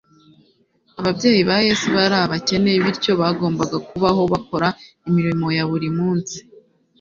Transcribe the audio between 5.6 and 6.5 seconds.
buri munsi.